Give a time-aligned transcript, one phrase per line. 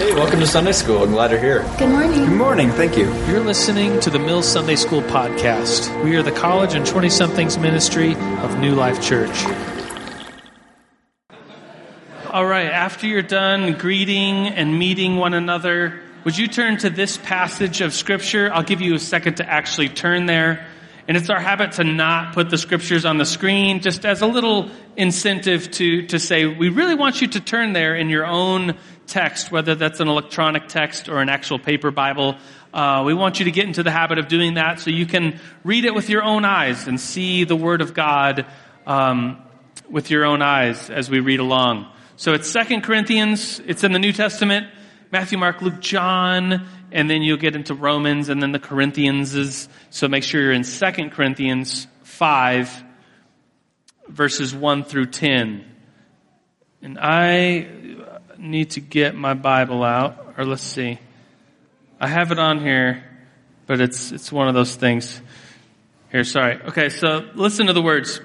[0.00, 1.02] Hey, welcome to Sunday School.
[1.02, 1.62] I'm glad you're here.
[1.78, 2.24] Good morning.
[2.24, 2.70] Good morning.
[2.70, 3.14] Thank you.
[3.26, 6.02] You're listening to the Mills Sunday School podcast.
[6.02, 9.44] We are the college and 20 somethings ministry of New Life Church.
[12.30, 17.18] All right, after you're done greeting and meeting one another, would you turn to this
[17.18, 18.50] passage of Scripture?
[18.54, 20.66] I'll give you a second to actually turn there.
[21.08, 24.26] And it's our habit to not put the scriptures on the screen, just as a
[24.26, 28.76] little incentive to, to say, we really want you to turn there in your own
[29.10, 32.36] text, whether that's an electronic text or an actual paper Bible.
[32.72, 35.38] Uh, we want you to get into the habit of doing that so you can
[35.64, 38.46] read it with your own eyes and see the Word of God
[38.86, 39.42] um,
[39.90, 41.90] with your own eyes as we read along.
[42.16, 44.68] So it's Second Corinthians, it's in the New Testament,
[45.10, 49.68] Matthew, Mark, Luke, John, and then you'll get into Romans and then the Corinthians.
[49.90, 52.84] So make sure you're in 2 Corinthians 5,
[54.08, 55.64] verses 1 through 10.
[56.82, 57.68] And I
[58.40, 60.98] need to get my Bible out, or let's see.
[62.00, 63.04] I have it on here,
[63.66, 65.20] but it's, it's one of those things.
[66.10, 66.60] Here, sorry.
[66.62, 68.20] Okay, so listen to the words.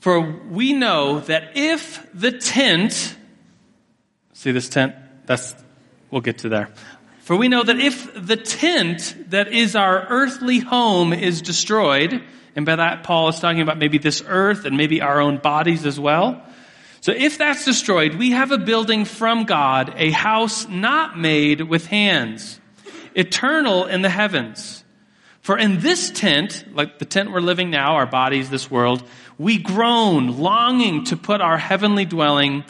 [0.00, 3.16] For we know that if the tent,
[4.32, 4.94] see this tent?
[5.26, 5.54] That's
[6.10, 6.70] We'll get to there.
[7.20, 12.22] For we know that if the tent that is our earthly home is destroyed,
[12.56, 15.86] and by that Paul is talking about maybe this earth and maybe our own bodies
[15.86, 16.42] as well.
[17.00, 21.86] So if that's destroyed, we have a building from God, a house not made with
[21.86, 22.60] hands,
[23.14, 24.84] eternal in the heavens.
[25.40, 29.02] For in this tent, like the tent we're living now, our bodies, this world,
[29.38, 32.64] we groan, longing to put our heavenly dwelling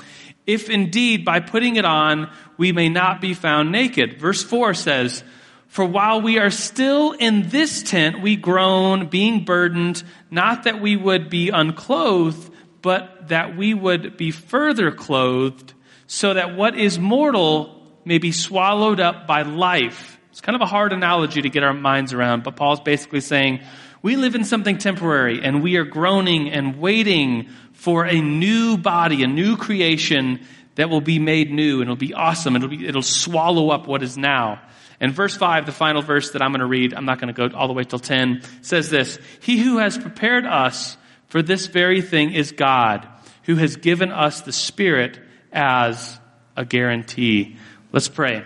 [0.46, 4.20] if indeed by putting it on we may not be found naked.
[4.20, 5.24] Verse 4 says,
[5.66, 10.94] For while we are still in this tent, we groan, being burdened, not that we
[10.94, 15.74] would be unclothed, but that we would be further clothed,
[16.06, 20.18] so that what is mortal may be swallowed up by life.
[20.30, 23.60] It's kind of a hard analogy to get our minds around, but Paul's basically saying,
[24.02, 29.22] we live in something temporary and we are groaning and waiting for a new body,
[29.22, 30.40] a new creation
[30.76, 32.56] that will be made new and it'll be awesome.
[32.56, 34.62] It'll be, it'll swallow up what is now.
[35.00, 37.48] And verse 5, the final verse that I'm going to read, I'm not going to
[37.48, 40.96] go all the way till 10, says this, He who has prepared us
[41.30, 43.06] for this very thing is God,
[43.44, 45.18] who has given us the Spirit
[45.52, 46.18] as
[46.56, 47.56] a guarantee.
[47.92, 48.42] Let's pray.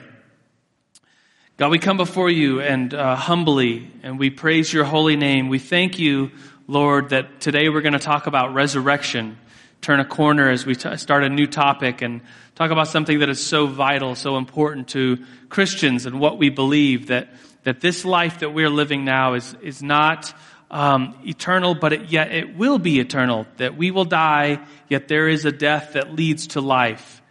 [1.57, 5.49] God, we come before you and uh, humbly, and we praise your holy name.
[5.49, 6.31] We thank you,
[6.69, 9.39] Lord, that today we're going to talk about resurrection.
[9.81, 12.21] Turn a corner as we t- start a new topic and
[12.55, 17.07] talk about something that is so vital, so important to Christians and what we believe
[17.07, 17.29] that,
[17.63, 20.35] that this life that we're living now is, is not
[20.71, 23.47] um, eternal, but it, yet it will be eternal.
[23.59, 27.23] That we will die, yet there is a death that leads to life.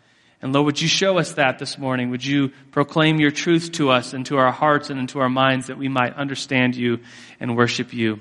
[0.41, 2.09] And Lord, would you show us that this morning?
[2.09, 5.67] Would you proclaim your truth to us and to our hearts and into our minds
[5.67, 6.99] that we might understand you
[7.39, 8.19] and worship you?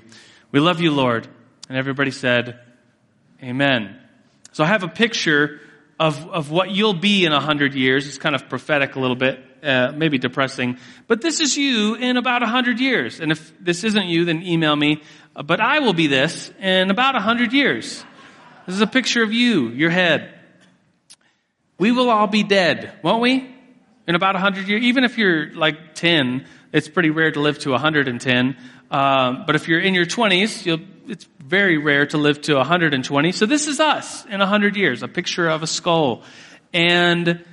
[0.51, 1.27] We love you, Lord.
[1.67, 2.59] And everybody said,
[3.41, 3.99] Amen.
[4.53, 5.59] So I have a picture
[5.99, 8.07] of, of what you'll be in a hundred years.
[8.07, 10.77] It's kind of prophetic a little bit, uh, maybe depressing.
[11.07, 13.19] But this is you in about a hundred years.
[13.19, 15.01] And if this isn't you, then email me.
[15.35, 18.03] Uh, but I will be this in about a hundred years.
[18.65, 20.33] This is a picture of you, your head.
[21.77, 23.49] We will all be dead, won't we?
[24.07, 24.83] In about 100 years.
[24.83, 28.57] Even if you're like 10, it's pretty rare to live to 110.
[28.91, 33.31] Um, but if you're in your 20s, it's very rare to live to 120.
[33.31, 36.23] So this is us in 100 years, a picture of a skull.
[36.73, 37.43] And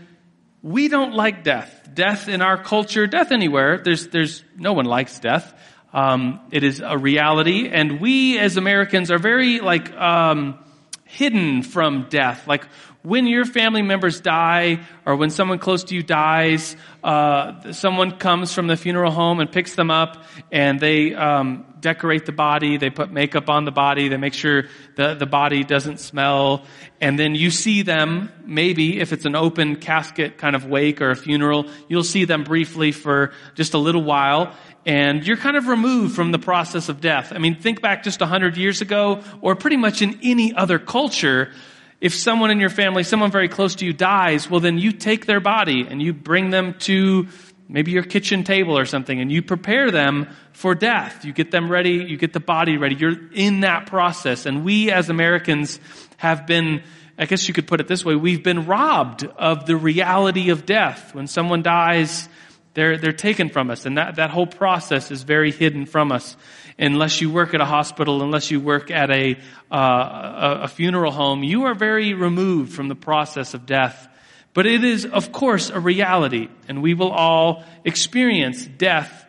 [0.62, 1.88] we don't like death.
[1.92, 5.54] Death in our culture, death anywhere, there's, there's, no one likes death.
[5.92, 7.68] Um, it is a reality.
[7.68, 10.58] And we as Americans are very like, um,
[11.04, 12.46] hidden from death.
[12.46, 12.64] Like
[13.02, 18.52] when your family members die or when someone close to you dies, uh, someone comes
[18.54, 22.90] from the funeral home and picks them up and they um, decorate the body, they
[22.90, 24.64] put makeup on the body, they make sure
[24.96, 26.64] the, the body doesn't smell,
[27.00, 31.10] and then you see them, maybe if it's an open casket kind of wake or
[31.10, 34.54] a funeral, you'll see them briefly for just a little while,
[34.86, 37.32] and you're kind of removed from the process of death.
[37.32, 40.78] I mean, think back just a hundred years ago, or pretty much in any other
[40.78, 41.52] culture,
[42.00, 45.26] if someone in your family, someone very close to you dies, well then you take
[45.26, 47.28] their body and you bring them to
[47.70, 51.24] maybe your kitchen table or something and you prepare them for death.
[51.24, 52.96] You get them ready, you get the body ready.
[52.96, 54.46] You're in that process.
[54.46, 55.78] And we as Americans
[56.16, 56.82] have been,
[57.16, 60.66] I guess you could put it this way, we've been robbed of the reality of
[60.66, 61.14] death.
[61.14, 62.28] When someone dies,
[62.74, 63.86] they're, they're taken from us.
[63.86, 66.36] And that, that whole process is very hidden from us
[66.78, 69.36] unless you work at a hospital, unless you work at a,
[69.70, 74.08] uh, a, a funeral home, you are very removed from the process of death
[74.52, 79.24] But it is, of course, a reality, and we will all experience death,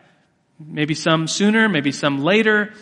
[0.59, 2.73] maybe some sooner, maybe some later,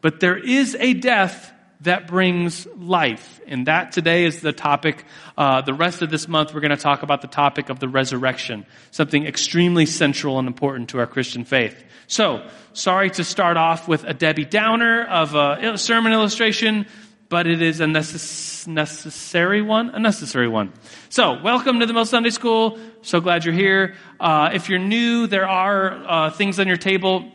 [0.00, 1.52] but there is a death
[1.82, 3.40] that brings life.
[3.46, 5.04] And that today is the topic.
[5.36, 7.88] Uh, the rest of this month, we're going to talk about the topic of the
[7.88, 11.82] resurrection, something extremely central and important to our Christian faith.
[12.06, 16.86] So, sorry to start off with a Debbie Downer of a sermon illustration,
[17.30, 20.72] but it is a necess- necessary one, a necessary one.
[21.08, 22.78] So, welcome to the Mill Sunday School.
[23.02, 23.94] So glad you're here.
[24.18, 27.30] Uh, if you're new, there are uh, things on your table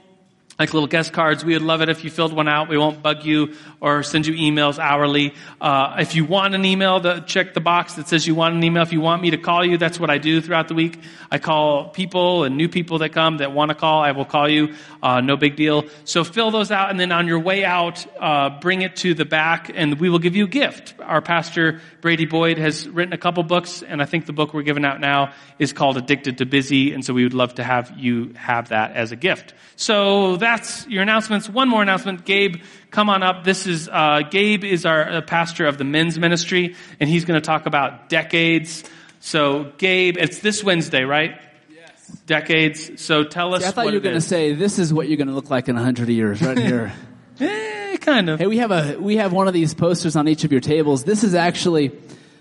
[0.57, 1.43] like little guest cards.
[1.43, 2.69] We would love it if you filled one out.
[2.69, 5.33] We won't bug you or send you emails hourly.
[5.59, 8.63] Uh, if you want an email, the, check the box that says you want an
[8.63, 8.83] email.
[8.83, 10.99] If you want me to call you, that's what I do throughout the week.
[11.29, 14.01] I call people and new people that come that want to call.
[14.01, 14.75] I will call you.
[15.03, 15.85] Uh, no big deal.
[16.05, 19.25] So fill those out, and then on your way out, uh, bring it to the
[19.25, 20.95] back, and we will give you a gift.
[20.99, 24.63] Our pastor Brady Boyd has written a couple books, and I think the book we're
[24.63, 27.93] giving out now is called Addicted to Busy, and so we would love to have
[27.97, 29.53] you have that as a gift.
[29.75, 31.49] So that's your announcements.
[31.49, 32.23] One more announcement.
[32.23, 32.57] Gabe,
[32.91, 33.43] come on up.
[33.43, 37.39] This is, uh, Gabe is our uh, pastor of the men's ministry, and he's going
[37.39, 38.83] to talk about decades.
[39.19, 41.41] So, Gabe, it's this Wednesday, right?
[41.73, 42.07] Yes.
[42.27, 43.01] Decades.
[43.01, 43.63] So tell us.
[43.63, 45.33] See, I thought what you were going to say this is what you're going to
[45.33, 46.93] look like in a hundred years, right here.
[47.37, 48.39] Eh, kind of.
[48.39, 51.03] hey, we have a we have one of these posters on each of your tables.
[51.03, 51.91] This is actually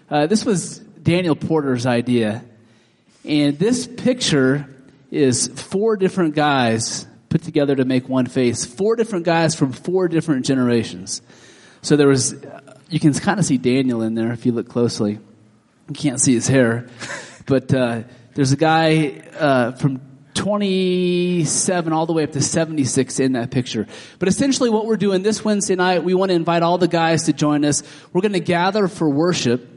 [0.09, 2.45] uh, this was Daniel Porter's idea,
[3.25, 4.69] and this picture
[5.11, 8.65] is four different guys put together to make one face.
[8.65, 11.21] Four different guys from four different generations.
[11.83, 12.33] So there was,
[12.89, 15.19] you can kind of see Daniel in there if you look closely.
[15.89, 16.87] You can't see his hair,
[17.47, 18.05] but uh,
[18.37, 20.01] there's a guy uh, from
[20.35, 23.89] 27 all the way up to 76 in that picture.
[24.21, 27.25] But essentially, what we're doing this Wednesday night, we want to invite all the guys
[27.25, 27.83] to join us.
[28.13, 29.69] We're going to gather for worship.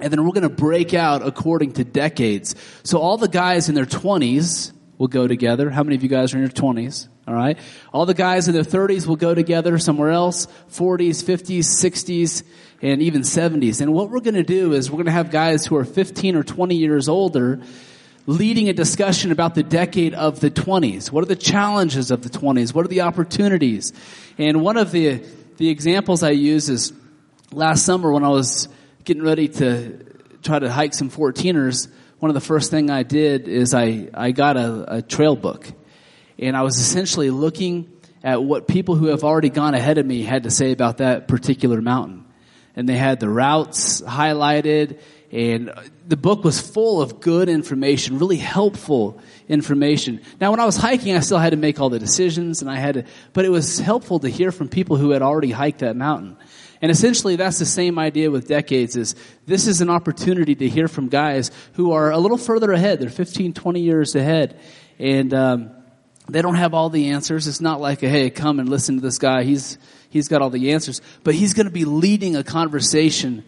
[0.00, 2.54] And then we're going to break out according to decades.
[2.82, 5.70] So all the guys in their 20s will go together.
[5.70, 7.08] How many of you guys are in your 20s?
[7.26, 7.58] All right.
[7.90, 10.46] All the guys in their 30s will go together somewhere else.
[10.72, 12.42] 40s, 50s, 60s,
[12.82, 13.80] and even 70s.
[13.80, 16.36] And what we're going to do is we're going to have guys who are 15
[16.36, 17.62] or 20 years older
[18.26, 21.10] leading a discussion about the decade of the 20s.
[21.10, 22.74] What are the challenges of the 20s?
[22.74, 23.94] What are the opportunities?
[24.36, 25.24] And one of the,
[25.56, 26.92] the examples I use is
[27.52, 28.68] last summer when I was
[29.04, 30.04] getting ready to
[30.42, 31.88] try to hike some 14ers,
[32.20, 35.66] one of the first thing I did is I, I got a, a trail book.
[36.38, 37.90] And I was essentially looking
[38.22, 41.28] at what people who have already gone ahead of me had to say about that
[41.28, 42.26] particular mountain.
[42.76, 45.00] And they had the routes highlighted
[45.32, 45.72] and
[46.06, 50.20] the book was full of good information, really helpful information.
[50.40, 52.76] Now, when I was hiking, I still had to make all the decisions and I
[52.76, 55.96] had to, but it was helpful to hear from people who had already hiked that
[55.96, 56.36] mountain.
[56.82, 59.14] And essentially, that's the same idea with decades is
[59.46, 63.00] this is an opportunity to hear from guys who are a little further ahead.
[63.00, 64.58] They're 15, 20 years ahead.
[64.98, 65.70] And, um,
[66.30, 67.48] they don't have all the answers.
[67.48, 69.42] It's not like, a, hey, come and listen to this guy.
[69.42, 69.78] He's,
[70.10, 71.00] he's got all the answers.
[71.24, 73.44] But he's going to be leading a conversation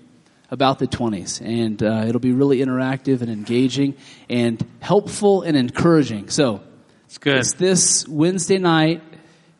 [0.50, 1.40] about the 20s.
[1.40, 3.94] And uh, it'll be really interactive and engaging
[4.28, 6.28] and helpful and encouraging.
[6.28, 6.62] So,
[7.06, 7.38] It's good.
[7.38, 9.02] it's this Wednesday night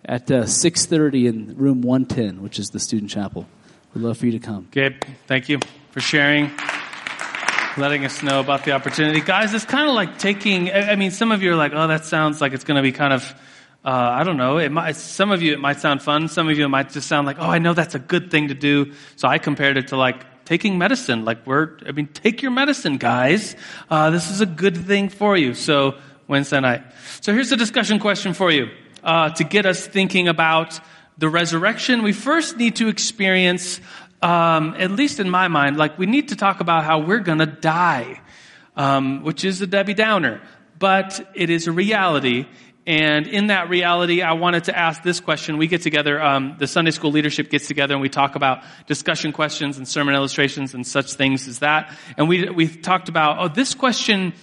[0.05, 3.47] at uh, 6.30 in room 110, which is the student chapel.
[3.94, 4.69] We'd love for you to come.
[4.71, 5.59] Gabe, thank you
[5.91, 6.50] for sharing,
[7.77, 9.21] letting us know about the opportunity.
[9.21, 12.07] Guys, it's kind of like taking, I mean, some of you are like, oh, that
[12.07, 13.35] sounds like it's going to be kind of,
[13.85, 14.57] uh, I don't know.
[14.57, 16.28] It might, some of you, it might sound fun.
[16.28, 18.49] Some of you, it might just sound like, oh, I know that's a good thing
[18.49, 18.93] to do.
[19.16, 21.26] So I compared it to like taking medicine.
[21.26, 23.57] Like we're, I mean, take your medicine, guys.
[23.90, 25.52] Uh, this is a good thing for you.
[25.52, 26.83] So Wednesday night.
[27.21, 28.71] So here's a discussion question for you,
[29.05, 30.81] uh, to get us thinking about
[31.19, 32.02] the resurrection.
[32.02, 33.81] We first need to experience
[34.23, 37.40] um, at least in my mind, like we need to talk about how we're going
[37.40, 38.21] to die,
[38.76, 40.40] um, which is a Debbie Downer,
[40.78, 42.47] but it is a reality.
[42.87, 45.57] And in that reality, I wanted to ask this question.
[45.57, 49.33] We get together, um, the Sunday school leadership gets together and we talk about discussion
[49.33, 51.92] questions and sermon illustrations and such things as that.
[52.16, 54.35] And we, we talked about, oh, this question,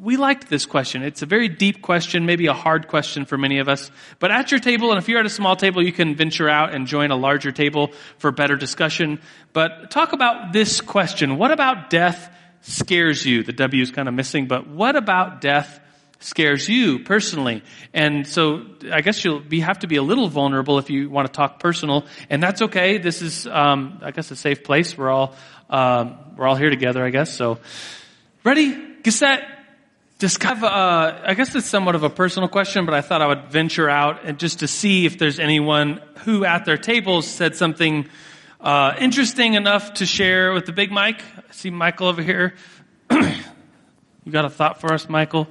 [0.00, 1.02] we liked this question.
[1.02, 3.90] It's a very deep question, maybe a hard question for many of us.
[4.18, 6.74] But at your table, and if you're at a small table, you can venture out
[6.74, 9.20] and join a larger table for better discussion.
[9.52, 11.36] But talk about this question.
[11.36, 13.42] What about death scares you?
[13.42, 15.80] The W is kind of missing, but what about death
[16.20, 17.62] scares you personally?
[17.92, 21.26] And so I guess you'll be, have to be a little vulnerable if you want
[21.26, 22.96] to talk personal, and that's okay.
[22.96, 24.96] This is, um, I guess, a safe place.
[24.96, 25.34] We're all,
[25.68, 27.34] um, we're all here together, I guess.
[27.36, 27.58] So,
[28.42, 28.89] ready,
[30.38, 33.26] kind of, uh, I guess it's somewhat of a personal question, but I thought I
[33.26, 37.56] would venture out and just to see if there's anyone who at their tables said
[37.56, 38.08] something
[38.60, 41.22] uh, interesting enough to share with the big mic.
[41.36, 42.54] I see Michael over here.
[44.22, 45.48] You got a thought for us, Michael?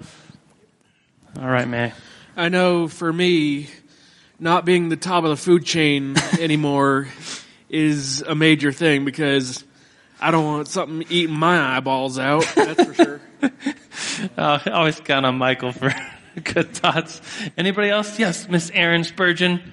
[1.40, 1.92] All right, man.
[2.38, 3.68] I know for me,
[4.40, 7.08] not being the top of the food chain anymore
[7.68, 9.64] is a major thing because
[10.22, 12.46] I don't want something eating my eyeballs out.
[12.56, 13.22] That's for sure.
[14.38, 15.94] Uh, I always count on Michael for
[16.44, 17.22] good thoughts.
[17.58, 18.20] Anybody else?
[18.20, 19.72] Yes, Miss Erin Spurgeon.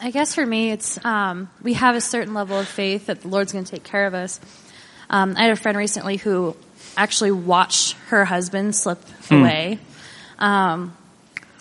[0.00, 3.28] I guess for me, it's um, we have a certain level of faith that the
[3.28, 4.40] Lord's going to take care of us.
[5.10, 6.56] Um, I had a friend recently who
[6.96, 9.78] actually watched her husband slip away,
[10.38, 10.96] um,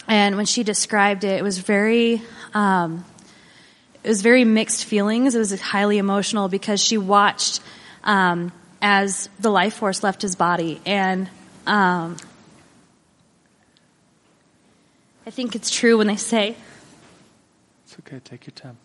[0.08, 2.22] and when she described it, it was very.
[2.54, 3.04] Um,
[4.04, 5.36] it was very mixed feelings.
[5.36, 7.62] It was highly emotional because she watched
[8.04, 8.52] um,
[8.82, 11.30] as the life force left his body, and
[11.68, 12.18] um,
[15.26, 16.56] I think it's true when they say
[17.86, 18.20] It's okay.
[18.20, 18.78] Take your time.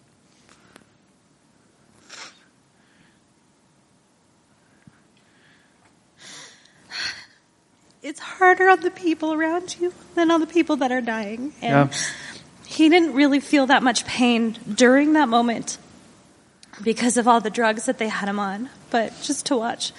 [8.02, 11.54] it's harder on the people around you than on the people that are dying.
[11.62, 11.98] And Yeah.
[12.76, 15.78] He didn't really feel that much pain during that moment
[16.82, 18.68] because of all the drugs that they had him on.
[18.90, 19.92] But just to watch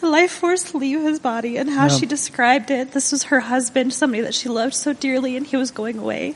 [0.00, 1.96] the life force leave his body and how Yeah.
[1.98, 5.56] she described it, this was her husband, somebody that she loved so dearly, and he
[5.56, 6.34] was going away.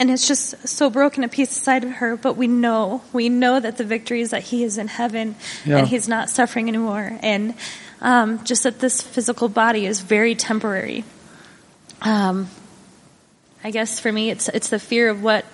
[0.00, 3.60] And it's just so broken a piece inside of her, but we know, we know
[3.60, 5.78] that the victory is that he is in heaven Yeah.
[5.78, 7.16] and he's not suffering anymore.
[7.22, 7.54] And
[8.00, 11.04] um, just that this physical body is very temporary.
[12.02, 12.48] Um,
[13.64, 15.46] I guess for me, it's it's the fear of what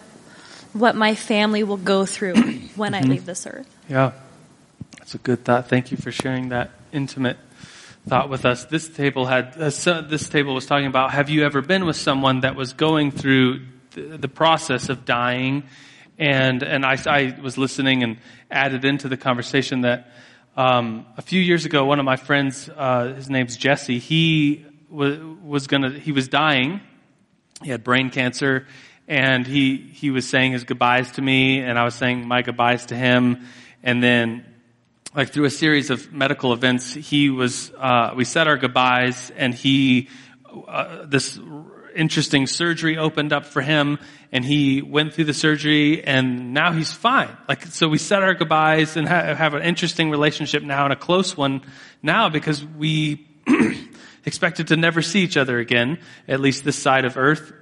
[0.72, 2.34] what my family will go through
[2.74, 3.72] when I leave this earth.
[3.88, 4.12] Yeah,
[4.98, 5.68] that's a good thought.
[5.68, 7.36] Thank you for sharing that intimate
[8.08, 8.64] thought with us.
[8.64, 11.12] This table had uh, this table was talking about.
[11.12, 13.62] Have you ever been with someone that was going through
[13.92, 15.62] the, the process of dying?
[16.18, 18.18] And and I, I was listening and
[18.50, 20.10] added into the conversation that
[20.56, 25.16] um, a few years ago, one of my friends, uh, his name's Jesse, he was
[25.44, 26.80] was gonna he was dying.
[27.62, 28.66] He had brain cancer
[29.06, 32.86] and he, he was saying his goodbyes to me and I was saying my goodbyes
[32.86, 33.46] to him.
[33.82, 34.46] And then
[35.14, 39.54] like through a series of medical events, he was, uh, we said our goodbyes and
[39.54, 40.08] he,
[40.68, 41.38] uh, this
[41.94, 43.98] interesting surgery opened up for him
[44.32, 47.36] and he went through the surgery and now he's fine.
[47.48, 50.96] Like, so we said our goodbyes and ha- have an interesting relationship now and a
[50.96, 51.62] close one
[52.02, 53.26] now because we
[54.24, 55.98] expected to never see each other again,
[56.28, 57.52] at least this side of earth.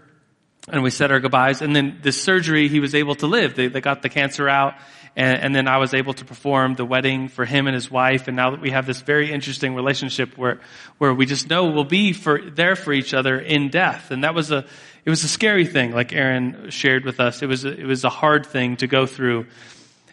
[0.71, 1.63] And we said our goodbyes.
[1.63, 3.55] And then this surgery, he was able to live.
[3.55, 4.75] They, they got the cancer out.
[5.17, 8.29] And, and then I was able to perform the wedding for him and his wife.
[8.29, 10.61] And now that we have this very interesting relationship where,
[10.99, 14.11] where we just know we'll be for, there for each other in death.
[14.11, 14.67] And that was a,
[15.05, 17.43] it was a scary thing, like Erin shared with us.
[17.43, 19.47] It was a, it was a hard thing to go through.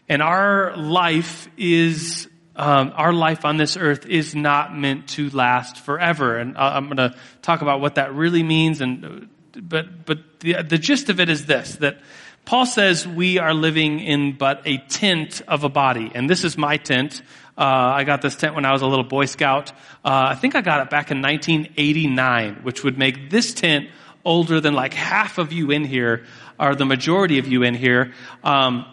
[0.08, 5.78] And our life is, um, our life on this earth is not meant to last
[5.78, 6.38] forever.
[6.38, 8.82] And I'm going to talk about what that really means.
[8.82, 12.00] And but but the the gist of it is this: that
[12.46, 16.58] Paul says we are living in but a tent of a body, and this is
[16.58, 17.22] my tent.
[17.58, 19.72] Uh, I got this tent when I was a little Boy Scout.
[20.04, 23.90] Uh, I think I got it back in 1989, which would make this tent
[24.26, 26.26] older than like half of you in here,
[26.60, 28.14] or the majority of you in here.
[28.44, 28.86] Um,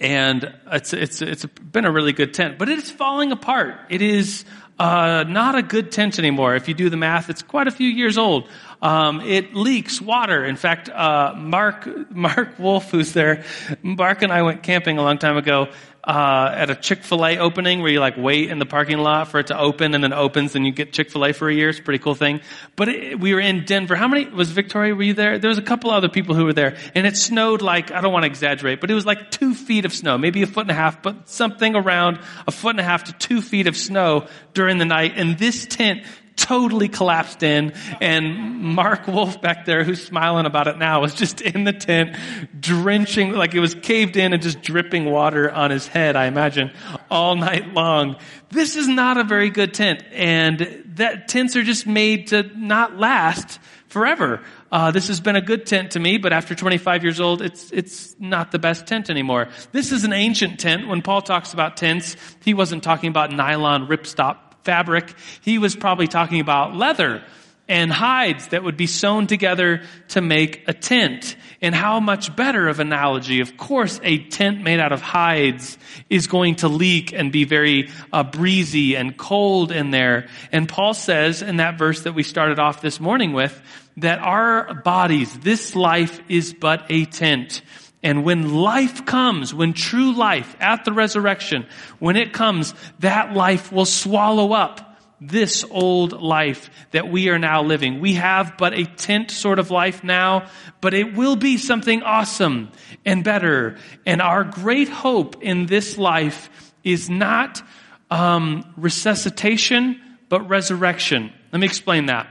[0.00, 3.74] and it's it's it's been a really good tent, but it's falling apart.
[3.88, 4.44] It is
[4.78, 6.54] uh, not a good tent anymore.
[6.54, 8.48] If you do the math, it's quite a few years old.
[8.80, 10.44] Um, it leaks water.
[10.44, 13.44] In fact, uh, Mark Mark Wolf, who's there,
[13.82, 15.68] Mark and I went camping a long time ago
[16.04, 19.28] uh, at a Chick Fil A opening where you like wait in the parking lot
[19.28, 21.54] for it to open, and then opens, and you get Chick Fil A for a
[21.54, 21.68] year.
[21.68, 22.40] It's a pretty cool thing.
[22.76, 23.96] But it, we were in Denver.
[23.96, 24.94] How many was Victoria?
[24.94, 25.38] Were you there?
[25.38, 28.12] There was a couple other people who were there, and it snowed like I don't
[28.12, 30.70] want to exaggerate, but it was like two feet of snow, maybe a foot and
[30.70, 34.26] a half, but something around a foot and a half to two feet of snow
[34.54, 36.04] during the night, and this tent
[36.48, 41.42] totally collapsed in and Mark Wolf back there who's smiling about it now was just
[41.42, 42.16] in the tent
[42.58, 46.70] drenching like it was caved in and just dripping water on his head I imagine
[47.10, 48.16] all night long.
[48.48, 52.96] This is not a very good tent and that tents are just made to not
[52.96, 54.42] last forever.
[54.72, 57.70] Uh, this has been a good tent to me, but after 25 years old, it's
[57.72, 59.48] it's not the best tent anymore.
[59.72, 60.88] This is an ancient tent.
[60.88, 65.14] When Paul talks about tents, he wasn't talking about nylon ripstop fabric.
[65.40, 67.24] He was probably talking about leather
[67.68, 71.36] and hides that would be sewn together to make a tent.
[71.62, 73.40] And how much better of analogy.
[73.40, 75.78] Of course, a tent made out of hides
[76.10, 80.28] is going to leak and be very uh, breezy and cold in there.
[80.52, 83.58] And Paul says in that verse that we started off this morning with,
[83.96, 87.62] that our bodies, this life is but a tent.
[88.02, 91.66] And when life comes, when true life at the resurrection,
[91.98, 94.84] when it comes, that life will swallow up
[95.20, 98.00] this old life that we are now living.
[98.00, 100.48] We have but a tent sort of life now,
[100.80, 102.70] but it will be something awesome
[103.04, 103.78] and better.
[104.06, 107.62] And our great hope in this life is not
[108.10, 111.32] um, resuscitation, but resurrection.
[111.52, 112.28] Let me explain that.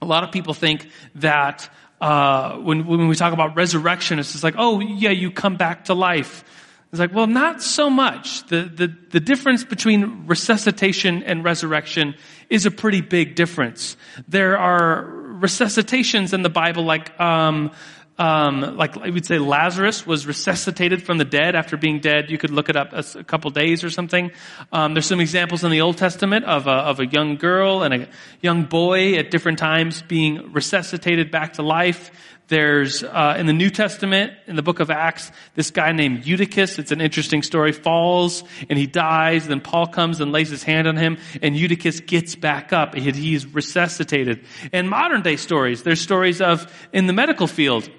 [0.00, 1.68] A lot of people think that
[2.00, 5.86] uh, when, when we talk about resurrection, it's just like, oh, yeah, you come back
[5.86, 6.44] to life.
[6.90, 8.46] It's like, well, not so much.
[8.46, 12.14] The, the, the difference between resuscitation and resurrection
[12.48, 13.96] is a pretty big difference.
[14.26, 17.72] There are resuscitations in the Bible like, um,
[18.18, 22.30] um, like I would say Lazarus was resuscitated from the dead after being dead.
[22.30, 24.32] You could look it up a, a couple days or something.
[24.72, 27.94] Um, there's some examples in the Old Testament of a, of a young girl and
[27.94, 28.08] a
[28.40, 32.10] young boy at different times being resuscitated back to life.
[32.48, 36.78] There's uh, in the New Testament, in the book of Acts, this guy named Eutychus.
[36.78, 37.72] It's an interesting story.
[37.72, 39.46] Falls and he dies.
[39.46, 42.94] Then Paul comes and lays his hand on him, and Eutychus gets back up.
[42.94, 44.44] He, he's resuscitated.
[44.72, 47.90] And modern day stories, there's stories of in the medical field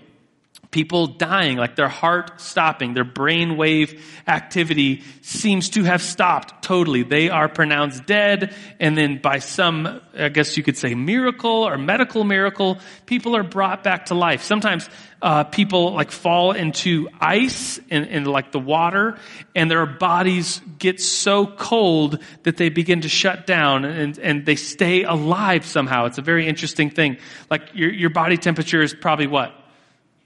[0.72, 7.02] people dying, like their heart stopping, their brain wave activity seems to have stopped totally.
[7.02, 11.78] They are pronounced dead, and then by some, I guess you could say miracle or
[11.78, 14.44] medical miracle, people are brought back to life.
[14.44, 14.88] Sometimes
[15.24, 19.18] uh, people like fall into ice in like the water,
[19.56, 24.56] and their bodies get so cold that they begin to shut down, and, and they
[24.56, 26.06] stay alive somehow.
[26.06, 27.18] It's a very interesting thing.
[27.50, 29.59] Like your, your body temperature is probably what?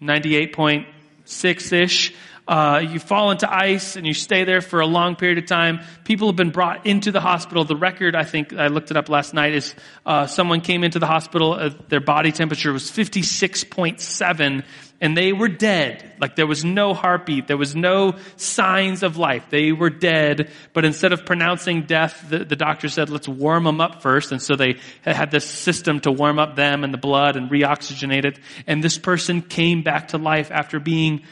[0.04, 2.14] 98.6-ish.
[2.46, 5.80] Uh, you fall into ice and you stay there for a long period of time.
[6.04, 7.64] People have been brought into the hospital.
[7.64, 9.74] The record, I think, I looked it up last night, is
[10.06, 11.54] uh, someone came into the hospital.
[11.54, 14.66] Uh, their body temperature was 56.7
[15.02, 16.14] and they were dead.
[16.20, 17.48] Like there was no heartbeat.
[17.48, 19.48] There was no signs of life.
[19.50, 20.50] They were dead.
[20.72, 24.32] But instead of pronouncing death, the, the doctor said, let's warm them up first.
[24.32, 28.24] And so they had this system to warm up them and the blood and reoxygenate
[28.24, 28.40] it.
[28.66, 31.24] And this person came back to life after being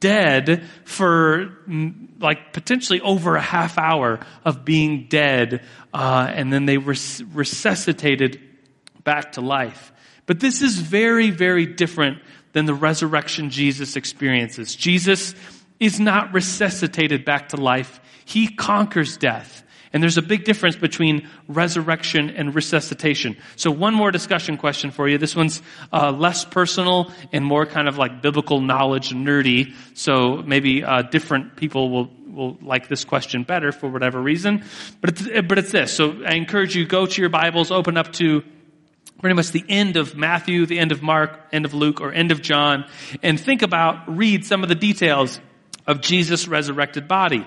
[0.00, 5.62] dead for mm, like potentially over a half hour of being dead.
[5.92, 8.40] Uh, and then they res- resuscitated
[9.04, 9.92] back to life.
[10.26, 12.18] But this is very, very different
[12.58, 14.74] than the resurrection Jesus experiences.
[14.74, 15.32] Jesus
[15.78, 18.00] is not resuscitated back to life.
[18.24, 19.62] He conquers death.
[19.92, 23.36] And there's a big difference between resurrection and resuscitation.
[23.54, 25.18] So one more discussion question for you.
[25.18, 29.72] This one's uh, less personal and more kind of like biblical knowledge nerdy.
[29.94, 34.64] So maybe uh, different people will will like this question better for whatever reason.
[35.00, 35.92] But it's, but it's this.
[35.92, 38.44] So I encourage you go to your Bibles, open up to
[39.20, 42.30] pretty much the end of Matthew, the end of Mark, end of Luke, or end
[42.30, 42.84] of John,
[43.22, 45.40] and think about, read some of the details
[45.86, 47.46] of Jesus' resurrected body.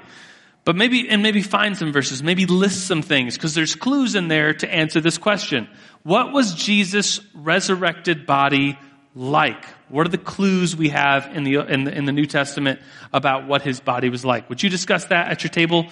[0.63, 4.27] But maybe, and maybe find some verses, maybe list some things, because there's clues in
[4.27, 5.67] there to answer this question.
[6.03, 8.77] What was Jesus' resurrected body
[9.15, 9.63] like?
[9.89, 12.79] What are the clues we have in the, in the, in the New Testament
[13.11, 14.49] about what his body was like?
[14.49, 15.87] Would you discuss that at your table?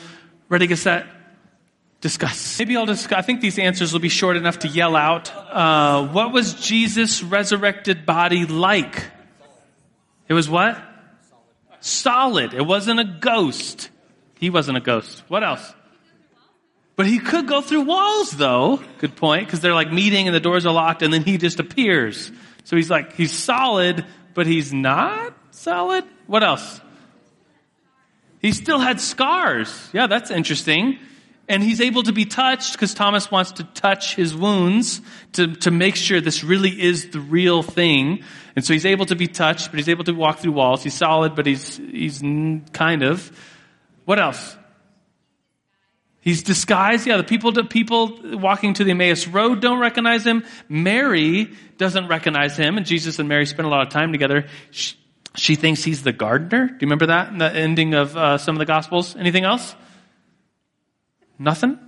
[0.49, 1.05] Ready, get set?
[2.01, 2.59] Discuss.
[2.59, 3.17] Maybe I'll discuss.
[3.17, 5.31] I think these answers will be short enough to yell out.
[5.35, 9.12] Uh, what was Jesus' resurrected body like?
[10.27, 10.77] It was what?
[11.81, 12.53] Solid.
[12.53, 13.89] It wasn't a ghost.
[14.39, 15.23] He wasn't a ghost.
[15.27, 15.73] What else?
[16.95, 18.81] But he could go through walls though.
[18.99, 19.45] Good point.
[19.45, 22.31] Because they're like meeting and the doors are locked and then he just appears.
[22.65, 26.03] So he's like, he's solid, but he's not solid.
[26.27, 26.81] What else?
[28.41, 29.89] He still had scars.
[29.91, 30.99] Yeah, that's interesting
[31.49, 35.01] and he's able to be touched because Thomas wants to touch his wounds
[35.33, 38.23] to, to make sure this really is the real thing.
[38.55, 40.83] And so he's able to be touched, but he's able to walk through walls.
[40.83, 42.21] He's solid, but he's, he's
[42.71, 43.31] kind of.
[44.05, 44.57] What else?
[46.21, 47.07] He's disguised.
[47.07, 50.45] Yeah, the people, people walking to the Emmaus Road don't recognize him.
[50.67, 54.45] Mary doesn't recognize him, and Jesus and Mary spend a lot of time together.
[54.69, 54.95] She,
[55.35, 56.67] she thinks he's the gardener.
[56.67, 59.15] Do you remember that in the ending of uh, some of the Gospels?
[59.15, 59.75] Anything else?
[61.39, 61.80] Nothing?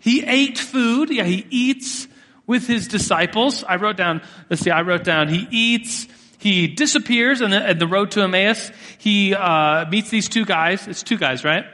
[0.00, 1.10] He ate food.
[1.10, 2.08] Yeah, he eats
[2.46, 3.64] with his disciples.
[3.64, 6.06] I wrote down, let's see, I wrote down, he eats,
[6.38, 8.70] he disappears on the, the road to Emmaus.
[8.98, 10.86] He uh, meets these two guys.
[10.86, 11.64] It's two guys, right?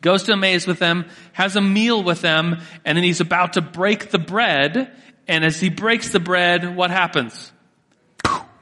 [0.00, 3.60] Goes to Emmaus with them, has a meal with them, and then he's about to
[3.60, 4.92] break the bread.
[5.26, 7.52] And as he breaks the bread, what happens?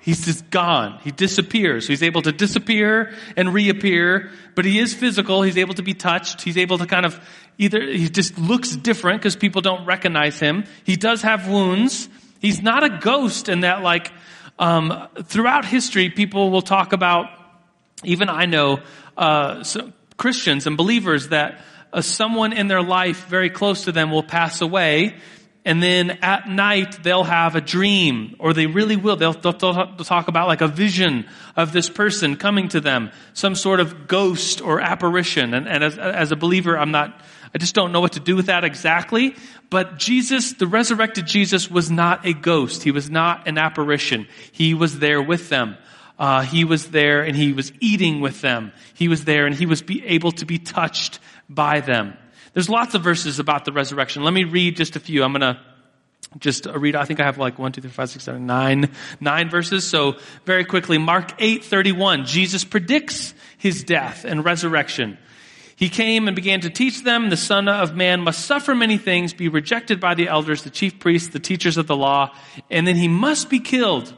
[0.06, 1.00] He's just gone.
[1.02, 1.88] He disappears.
[1.88, 5.42] He's able to disappear and reappear, but he is physical.
[5.42, 6.42] He's able to be touched.
[6.42, 7.18] He's able to kind of
[7.58, 10.62] either, he just looks different because people don't recognize him.
[10.84, 12.08] He does have wounds.
[12.38, 14.12] He's not a ghost in that like,
[14.60, 17.26] um, throughout history, people will talk about,
[18.04, 18.78] even I know,
[19.16, 24.12] uh, so Christians and believers that uh, someone in their life very close to them
[24.12, 25.16] will pass away
[25.66, 29.16] and then at night they'll have a dream, or they really will.
[29.16, 31.26] They'll, they'll, they'll, talk about like a vision
[31.56, 35.54] of this person coming to them, some sort of ghost or apparition.
[35.54, 37.20] And, and as, as a believer, I'm not,
[37.52, 39.34] I just don't know what to do with that exactly.
[39.68, 42.84] But Jesus, the resurrected Jesus was not a ghost.
[42.84, 44.28] He was not an apparition.
[44.52, 45.76] He was there with them.
[46.16, 48.72] Uh, he was there and he was eating with them.
[48.94, 52.16] He was there and he was able to be touched by them.
[52.56, 54.24] There's lots of verses about the resurrection.
[54.24, 55.22] Let me read just a few.
[55.22, 55.60] I'm going to
[56.38, 58.88] just read, I think I have like one, two, three, five, six, seven, nine,
[59.20, 59.86] nine verses.
[59.86, 60.16] So
[60.46, 65.18] very quickly, Mark 8, 31, Jesus predicts his death and resurrection.
[65.76, 69.34] He came and began to teach them, the son of man must suffer many things,
[69.34, 72.34] be rejected by the elders, the chief priests, the teachers of the law,
[72.70, 74.14] and then he must be killed.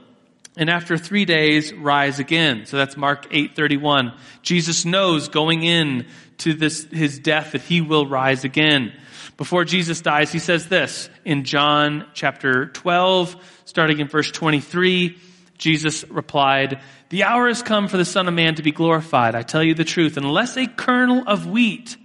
[0.59, 2.67] And after three days, rise again.
[2.67, 4.13] So that's Mark 8:31.
[4.43, 6.07] Jesus knows going in
[6.39, 8.93] to this, his death that he will rise again.
[9.37, 15.17] Before Jesus dies, he says this in John chapter 12, starting in verse 23.
[15.59, 19.37] Jesus replied, The hour has come for the Son of Man to be glorified.
[19.37, 21.97] I tell you the truth, unless a kernel of wheat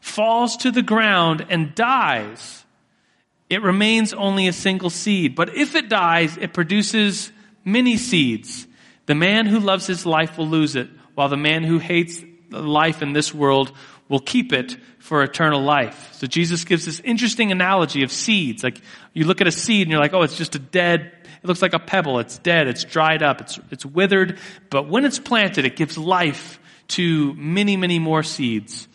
[0.00, 2.64] falls to the ground and dies,
[3.50, 5.34] it remains only a single seed.
[5.34, 7.32] But if it dies, it produces
[7.66, 8.66] many seeds.
[9.04, 13.02] The man who loves his life will lose it, while the man who hates life
[13.02, 13.72] in this world
[14.08, 16.14] will keep it for eternal life.
[16.14, 18.62] So Jesus gives this interesting analogy of seeds.
[18.62, 18.80] Like
[19.12, 21.12] you look at a seed and you're like, oh, it's just a dead,
[21.46, 22.18] it looks like a pebble.
[22.18, 22.66] It's dead.
[22.66, 23.40] It's dried up.
[23.40, 24.38] It's, it's withered.
[24.70, 28.88] But when it's planted, it gives life to many, many more seeds.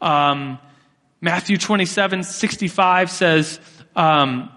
[0.00, 0.58] Um,
[1.22, 3.60] Matthew 27, 65 says,
[3.96, 4.50] um,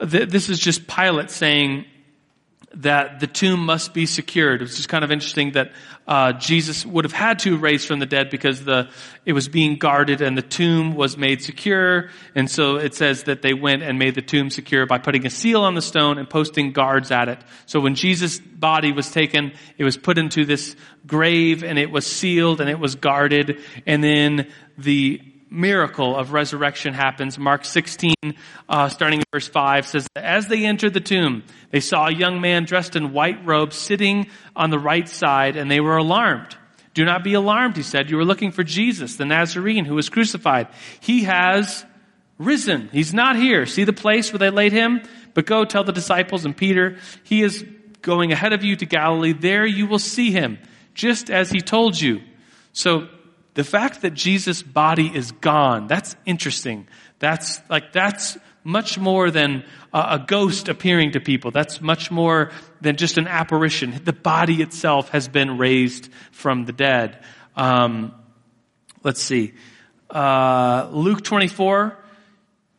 [0.00, 1.84] th- this is just Pilate saying,
[2.74, 4.60] that the tomb must be secured.
[4.60, 5.72] It was just kind of interesting that
[6.06, 8.88] uh, Jesus would have had to raise from the dead because the
[9.24, 12.10] it was being guarded and the tomb was made secure.
[12.34, 15.30] And so it says that they went and made the tomb secure by putting a
[15.30, 17.38] seal on the stone and posting guards at it.
[17.66, 20.74] So when Jesus' body was taken, it was put into this
[21.06, 23.60] grave and it was sealed and it was guarded.
[23.86, 25.20] And then the
[25.52, 27.38] miracle of resurrection happens.
[27.38, 28.14] Mark 16,
[28.68, 32.40] uh, starting in verse 5 says, As they entered the tomb, they saw a young
[32.40, 36.56] man dressed in white robes sitting on the right side, and they were alarmed.
[36.94, 38.10] Do not be alarmed, he said.
[38.10, 40.68] You were looking for Jesus, the Nazarene, who was crucified.
[41.00, 41.84] He has
[42.38, 42.88] risen.
[42.92, 43.66] He's not here.
[43.66, 45.02] See the place where they laid him?
[45.34, 47.64] But go tell the disciples and Peter, he is
[48.02, 49.32] going ahead of you to Galilee.
[49.32, 50.58] There you will see him,
[50.94, 52.20] just as he told you.
[52.72, 53.08] So
[53.54, 56.88] the fact that Jesus' body is gone, that's interesting.
[57.18, 61.50] That's like, that's much more than a, ghost appearing to people.
[61.50, 64.00] That's much more than just an apparition.
[64.04, 67.22] The body itself has been raised from the dead.
[67.56, 68.14] Um,
[69.02, 69.54] let's see.
[70.08, 71.98] Uh, Luke 24,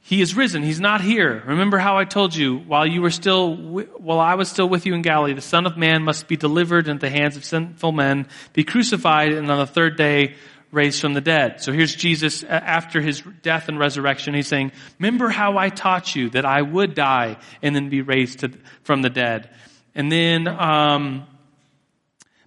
[0.01, 0.63] he is risen.
[0.63, 1.43] He's not here.
[1.45, 4.93] Remember how I told you while you were still, while I was still with you
[4.93, 8.27] in Galilee, the Son of Man must be delivered into the hands of sinful men,
[8.53, 10.35] be crucified, and on the third day
[10.73, 11.61] raised from the dead.
[11.61, 14.33] So here's Jesus after his death and resurrection.
[14.33, 18.39] He's saying, remember how I taught you that I would die and then be raised
[18.39, 18.51] to,
[18.83, 19.49] from the dead.
[19.93, 21.27] And then, um,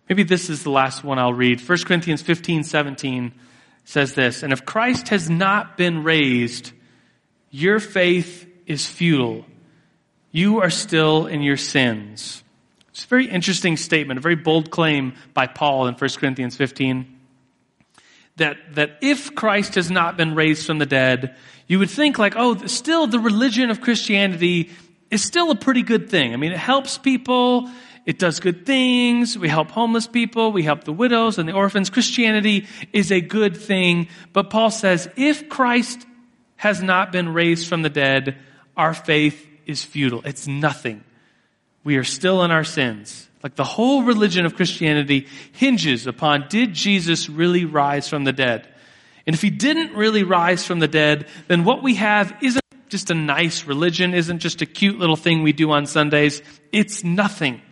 [0.09, 1.67] maybe this is the last one I'll read.
[1.67, 3.33] 1 Corinthians 15, 17
[3.85, 6.73] says this, and if Christ has not been raised,
[7.51, 9.45] your faith is futile.
[10.33, 12.43] You are still in your sins.
[12.89, 17.16] It's a very interesting statement, a very bold claim by Paul in 1 Corinthians 15
[18.37, 22.35] that, that if Christ has not been raised from the dead, you would think like,
[22.37, 24.71] oh, still the religion of Christianity
[25.11, 26.33] is still a pretty good thing.
[26.33, 27.71] I mean, it helps people.
[28.05, 29.37] It does good things.
[29.37, 30.53] We help homeless people.
[30.53, 31.91] We help the widows and the orphans.
[31.91, 34.09] Christianity is a good thing.
[34.33, 36.07] But Paul says, if Christ
[36.57, 38.37] has not been raised from the dead,
[38.77, 40.23] our faith is futile.
[40.25, 41.03] It's nothing.
[41.83, 43.26] We are still in our sins.
[43.47, 48.67] Like the whole religion of Christianity hinges upon did Jesus really rise from the dead?
[49.25, 53.09] And if he didn't really rise from the dead, then what we have isn't just
[53.13, 56.43] a nice religion, isn't just a cute little thing we do on Sundays.
[56.73, 57.63] It's nothing.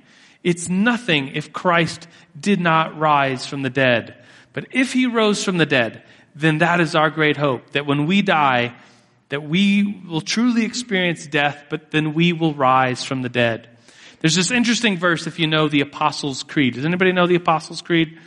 [0.45, 2.07] It's nothing if Christ
[2.39, 4.15] did not rise from the dead.
[4.53, 6.05] But if he rose from the dead,
[6.37, 8.77] then that is our great hope that when we die,
[9.31, 13.71] that we will truly experience death, but then we will rise from the dead.
[14.21, 16.75] There's this interesting verse if you know the Apostles' Creed.
[16.75, 18.19] Does anybody know the Apostles' Creed?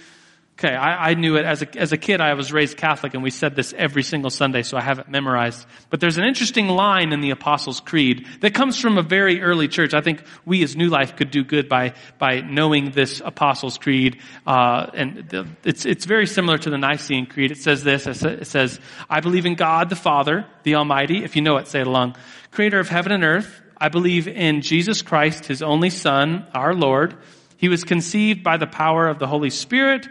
[0.59, 2.19] Okay, I, I, knew it as a, as a kid.
[2.19, 5.07] I was raised Catholic and we said this every single Sunday, so I have it
[5.07, 5.67] memorized.
[5.91, 9.67] But there's an interesting line in the Apostles' Creed that comes from a very early
[9.67, 9.93] church.
[9.93, 14.19] I think we as New Life could do good by, by knowing this Apostles' Creed.
[14.47, 17.51] Uh, and the, it's, it's very similar to the Nicene Creed.
[17.51, 21.23] It says this, it says, I believe in God the Father, the Almighty.
[21.23, 22.15] If you know it, say it along.
[22.49, 23.61] Creator of heaven and earth.
[23.79, 27.17] I believe in Jesus Christ, His only Son, our Lord.
[27.57, 30.07] He was conceived by the power of the Holy Spirit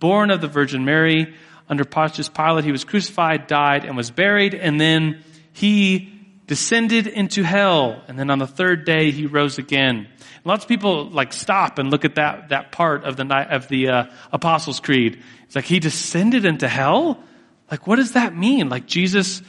[0.00, 1.34] born of the Virgin Mary.
[1.68, 6.12] Under Pontius Pilate, he was crucified, died, and was buried, and then he
[6.48, 8.02] descended into hell.
[8.08, 10.08] And then on the third day, he rose again.
[10.08, 13.52] And lots of people like stop and look at that, that part of the night,
[13.52, 15.22] of the uh, Apostles' Creed.
[15.44, 17.22] It's like he descended into hell?
[17.70, 18.68] Like, what does that mean?
[18.68, 19.42] Like Jesus,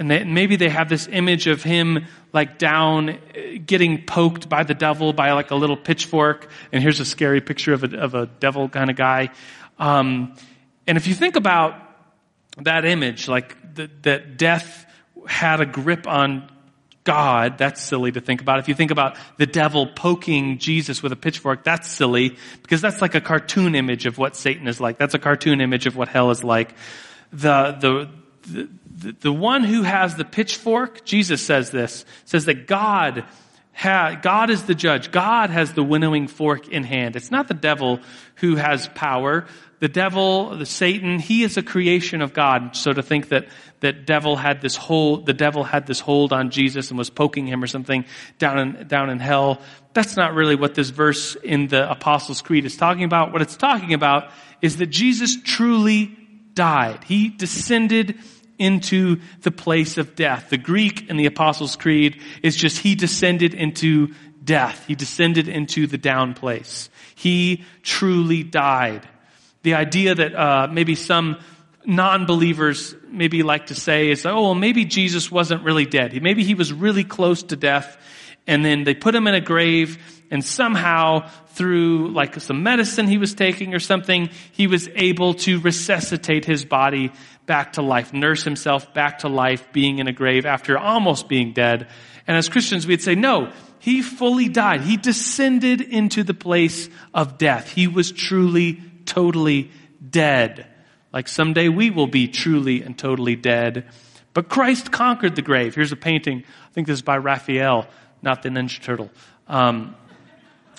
[0.00, 3.18] and they, maybe they have this image of him like down,
[3.66, 6.48] getting poked by the devil by like a little pitchfork.
[6.72, 9.28] And here's a scary picture of a, of a devil kind of guy.
[9.78, 10.34] Um,
[10.86, 11.74] and if you think about
[12.62, 14.86] that image, like the, that death
[15.26, 16.50] had a grip on
[17.04, 18.58] God, that's silly to think about.
[18.58, 23.02] If you think about the devil poking Jesus with a pitchfork, that's silly because that's
[23.02, 24.96] like a cartoon image of what Satan is like.
[24.96, 26.74] That's a cartoon image of what hell is like.
[27.32, 28.19] The, the,
[28.52, 33.24] the, the one who has the pitchfork, Jesus says this, says that God
[33.82, 35.10] God is the judge.
[35.10, 37.16] God has the winnowing fork in hand.
[37.16, 38.00] It's not the devil
[38.34, 39.46] who has power
[39.80, 42.76] the devil, the Satan, he is a creation of God.
[42.76, 43.48] So to think that,
[43.80, 47.46] that devil had this hold, the devil had this hold on Jesus and was poking
[47.46, 48.04] him or something
[48.38, 49.62] down in, down in hell,
[49.94, 53.32] that's not really what this verse in the Apostles' Creed is talking about.
[53.32, 56.14] What it's talking about is that Jesus truly
[56.52, 57.02] died.
[57.04, 58.18] He descended
[58.60, 60.50] into the place of death.
[60.50, 64.84] The Greek in the Apostles' Creed is just he descended into death.
[64.86, 66.90] He descended into the down place.
[67.14, 69.08] He truly died.
[69.62, 71.38] The idea that uh, maybe some
[71.84, 76.20] non-believers maybe like to say is, oh, well, maybe Jesus wasn't really dead.
[76.22, 77.96] Maybe he was really close to death,
[78.46, 79.98] and then they put him in a grave,
[80.30, 85.60] and somehow through like some medicine he was taking or something, he was able to
[85.60, 87.12] resuscitate his body
[87.50, 91.52] back to life, nurse himself back to life, being in a grave after almost being
[91.52, 91.88] dead.
[92.28, 94.82] And as Christians, we'd say, no, he fully died.
[94.82, 97.72] He descended into the place of death.
[97.72, 99.72] He was truly totally
[100.08, 100.64] dead.
[101.12, 103.88] Like someday we will be truly and totally dead.
[104.32, 105.74] But Christ conquered the grave.
[105.74, 106.44] Here's a painting.
[106.68, 107.88] I think this is by Raphael,
[108.22, 109.10] not the Ninja Turtle.
[109.48, 109.96] Um,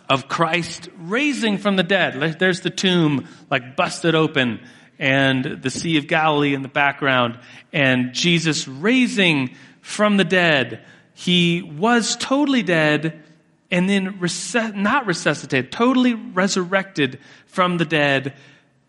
[0.07, 2.39] of Christ raising from the dead.
[2.39, 4.61] There's the tomb, like busted open,
[5.01, 7.39] and the Sea of Galilee in the background,
[7.73, 10.85] and Jesus raising from the dead.
[11.15, 13.23] He was totally dead,
[13.71, 18.35] and then resus- not resuscitated, totally resurrected from the dead.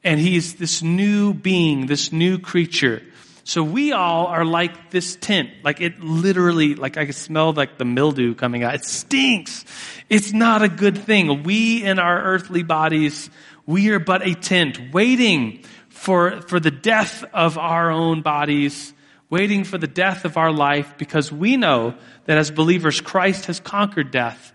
[0.05, 3.03] And he's this new being, this new creature.
[3.45, 5.51] So we all are like this tent.
[5.65, 8.75] Like it literally, like I can smell like the mildew coming out.
[8.75, 9.65] It stinks.
[10.11, 11.43] It's not a good thing.
[11.43, 13.31] We in our earthly bodies,
[13.65, 15.65] we are but a tent waiting
[16.03, 18.93] for, for the death of our own bodies,
[19.31, 23.61] waiting for the death of our life because we know that as believers, Christ has
[23.61, 24.53] conquered death.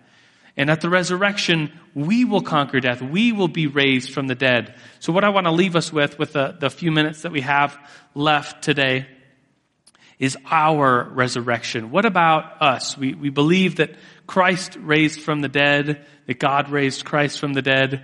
[0.58, 3.02] And at the resurrection, we will conquer death.
[3.02, 4.76] We will be raised from the dead.
[5.00, 7.42] So what I want to leave us with, with the, the few minutes that we
[7.42, 7.78] have
[8.14, 9.08] left today,
[10.20, 11.92] is our resurrection.
[11.92, 12.98] What about us?
[12.98, 13.92] We, we believe that
[14.26, 18.04] Christ raised from the dead, that God raised Christ from the dead.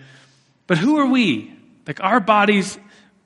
[0.65, 1.53] But who are we?
[1.85, 2.77] Like our bodies,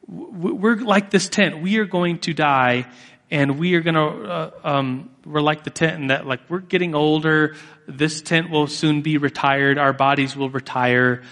[0.07, 1.61] we're like this tent.
[1.61, 2.87] We are going to die
[3.29, 6.59] and we are going to, uh, um, we're like the tent in that like we're
[6.59, 7.55] getting older.
[7.87, 9.77] This tent will soon be retired.
[9.77, 11.23] Our bodies will retire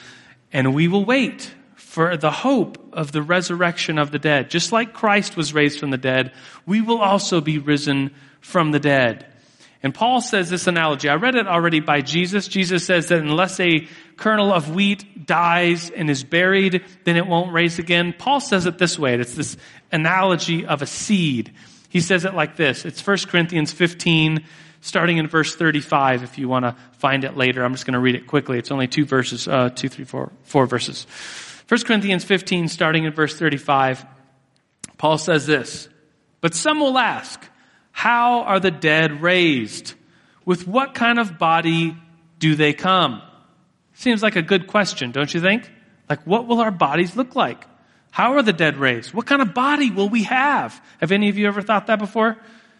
[0.51, 4.49] and we will wait for the hope of the resurrection of the dead.
[4.49, 6.33] Just like Christ was raised from the dead,
[6.65, 9.25] we will also be risen from the dead.
[9.81, 11.09] And Paul says this analogy.
[11.09, 12.47] I read it already by Jesus.
[12.47, 17.53] Jesus says that unless a kernel of wheat dies and is buried, then it won't
[17.53, 18.13] raise again.
[18.17, 19.15] Paul says it this way.
[19.15, 19.57] It's this
[19.91, 21.53] analogy of a seed.
[21.89, 22.85] He says it like this.
[22.85, 24.45] It's 1 Corinthians 15,
[24.81, 27.63] starting in verse 35, if you want to find it later.
[27.63, 28.57] I'm just going to read it quickly.
[28.57, 31.07] It's only two verses, uh, two, three, four, four verses.
[31.67, 34.05] 1 Corinthians 15, starting in verse 35,
[34.97, 35.89] Paul says this,
[36.41, 37.43] But some will ask,
[37.91, 39.93] how are the dead raised?
[40.43, 41.95] With what kind of body
[42.39, 43.21] do they come?
[43.95, 45.69] Seems like a good question, don't you think?
[46.09, 47.65] Like, what will our bodies look like?
[48.11, 49.13] How are the dead raised?
[49.13, 50.79] What kind of body will we have?
[51.01, 52.37] Have any of you ever thought that before?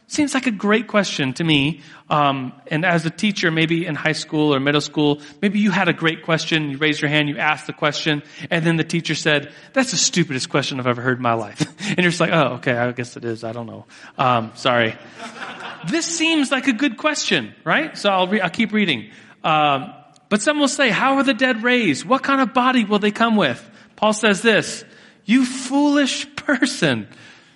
[0.08, 1.82] Seems like a great question to me.
[2.12, 5.90] Um, and as a teacher, maybe in high school or middle school, maybe you had
[5.90, 6.70] a great question.
[6.70, 9.98] You raised your hand, you asked the question, and then the teacher said, "That's the
[9.98, 12.92] stupidest question I've ever heard in my life." and you're just like, "Oh, okay, I
[12.92, 13.44] guess it is.
[13.44, 13.86] I don't know.
[14.18, 14.96] Um, sorry."
[15.88, 17.98] this seems like a good question, right?
[17.98, 19.10] So I'll, re- I'll keep reading.
[19.44, 19.92] Um,
[20.30, 22.06] but some will say, "How are the dead raised?
[22.06, 23.62] What kind of body will they come with?"
[23.96, 24.84] Paul says this:
[25.26, 27.08] "You foolish person."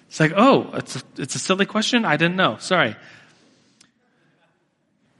[0.10, 2.04] It's like, oh, it's a, it's a silly question?
[2.04, 2.58] I didn't know.
[2.60, 2.96] Sorry.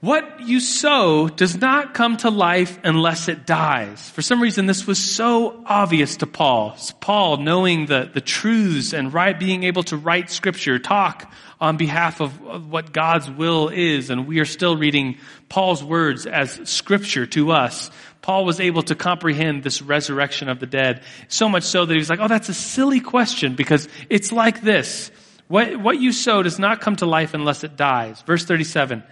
[0.00, 4.08] What you sow does not come to life unless it dies.
[4.08, 6.74] For some reason, this was so obvious to Paul.
[7.00, 12.22] Paul, knowing the, the truths and right, being able to write scripture, talk on behalf
[12.22, 15.18] of, what God's will is, and we are still reading
[15.50, 17.90] Paul's words as scripture to us.
[18.22, 21.02] Paul was able to comprehend this resurrection of the dead.
[21.28, 24.62] So much so that he was like, oh, that's a silly question because it's like
[24.62, 25.10] this.
[25.48, 28.22] What, what you sow does not come to life unless it dies.
[28.22, 29.02] Verse 37.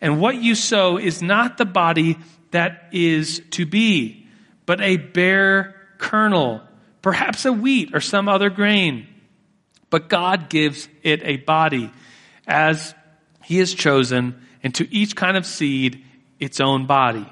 [0.00, 2.18] And what you sow is not the body
[2.50, 4.26] that is to be,
[4.66, 6.62] but a bare kernel,
[7.02, 9.06] perhaps a wheat or some other grain.
[9.90, 11.90] But God gives it a body
[12.46, 12.94] as
[13.44, 16.04] he has chosen, and to each kind of seed
[16.38, 17.26] its own body.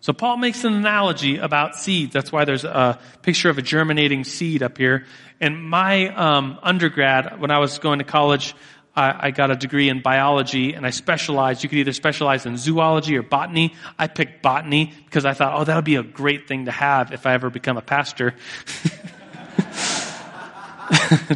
[0.00, 2.12] So Paul makes an analogy about seeds.
[2.12, 5.06] That's why there's a picture of a germinating seed up here.
[5.40, 8.54] And my um, undergrad, when I was going to college,
[8.96, 11.62] I, I, got a degree in biology, and I specialized.
[11.62, 13.74] You could either specialize in zoology or botany.
[13.98, 17.12] I picked botany because I thought, oh, that would be a great thing to have
[17.12, 18.34] if I ever become a pastor.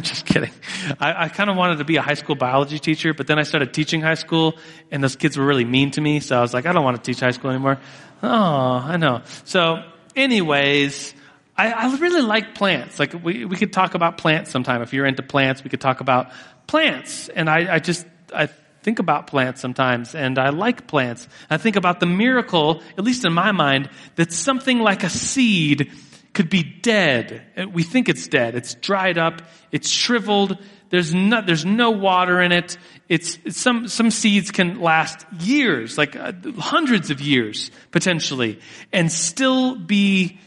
[0.01, 0.51] Just kidding.
[0.99, 3.43] I, I kind of wanted to be a high school biology teacher, but then I
[3.43, 4.57] started teaching high school,
[4.91, 6.19] and those kids were really mean to me.
[6.21, 7.79] So I was like, I don't want to teach high school anymore.
[8.21, 9.21] Oh, I know.
[9.45, 9.83] So,
[10.15, 11.13] anyways,
[11.57, 12.99] I, I really like plants.
[12.99, 14.81] Like we we could talk about plants sometime.
[14.81, 16.31] If you're into plants, we could talk about
[16.69, 17.29] plants.
[17.29, 18.47] And I, I just I
[18.83, 21.27] think about plants sometimes, and I like plants.
[21.49, 25.91] I think about the miracle, at least in my mind, that something like a seed
[26.33, 27.71] could be dead.
[27.73, 28.53] We think it's dead.
[28.53, 29.41] It's dried up.
[29.71, 30.59] It's shriveled.
[30.91, 32.77] There's no, there's no water in it.
[33.09, 38.59] It's, it's some, some seeds can last years, like uh, hundreds of years, potentially,
[38.93, 40.39] and still be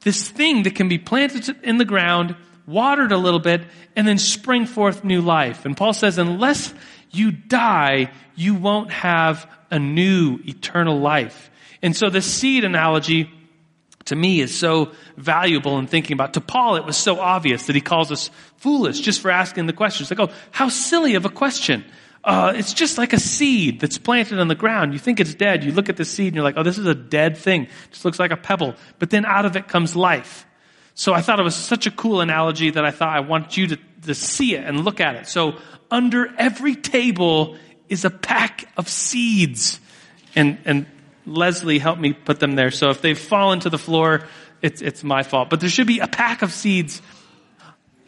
[0.00, 2.34] this thing that can be planted in the ground,
[2.66, 3.62] watered a little bit,
[3.96, 5.64] and then spring forth new life.
[5.64, 6.72] And Paul says, unless
[7.10, 11.50] you die, you won't have a new eternal life.
[11.82, 13.30] And so the seed analogy
[14.06, 16.34] to me is so valuable in thinking about.
[16.34, 19.72] To Paul, it was so obvious that he calls us foolish just for asking the
[19.72, 20.04] question.
[20.04, 21.84] It's like, oh, how silly of a question.
[22.24, 24.92] Uh, it's just like a seed that's planted on the ground.
[24.92, 25.64] You think it's dead.
[25.64, 27.64] You look at the seed and you're like, oh, this is a dead thing.
[27.64, 28.76] It just looks like a pebble.
[28.98, 30.46] But then out of it comes life.
[30.94, 33.68] So I thought it was such a cool analogy that I thought I want you
[33.68, 35.26] to, to see it and look at it.
[35.26, 35.54] So
[35.90, 37.56] under every table
[37.88, 39.80] is a pack of seeds.
[40.34, 40.86] And, and
[41.26, 42.70] Leslie helped me put them there.
[42.70, 44.26] So if they've fallen to the floor,
[44.60, 45.50] it's, it's my fault.
[45.50, 47.02] But there should be a pack of seeds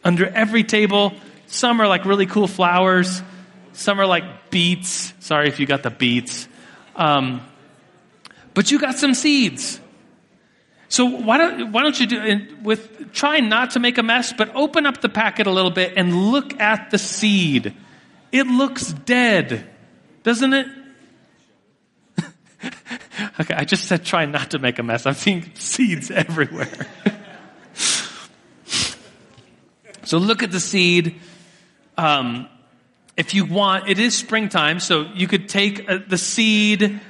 [0.03, 1.13] under every table.
[1.47, 3.21] Some are like really cool flowers.
[3.73, 5.13] Some are like beets.
[5.19, 6.47] Sorry if you got the beets.
[6.95, 7.41] Um,
[8.53, 9.79] but you got some seeds.
[10.95, 14.55] So why don't, why don't you do with, try not to make a mess, but
[14.55, 17.75] open up the packet a little bit and look at the seed.
[18.31, 19.69] It looks dead,
[20.23, 20.67] doesn't it?
[23.37, 25.05] Okay, I just said try not to make a mess.
[25.05, 26.71] I'm seeing seeds everywhere.
[30.03, 31.19] so look at the seed.
[31.97, 32.47] Um,
[33.17, 37.01] if you want, it is springtime, so you could take uh, the seed